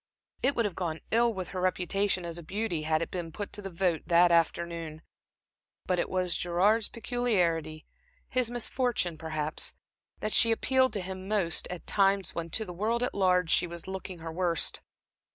[0.41, 3.53] It would have gone ill with her reputation as a beauty had it been put
[3.53, 5.03] to the vote that afternoon.
[5.85, 7.85] But it was Gerard's peculiarity,
[8.27, 9.75] his misfortune perhaps,
[10.19, 13.67] that she appealed to him most at times when to the world at large she
[13.67, 14.81] was looking her worst.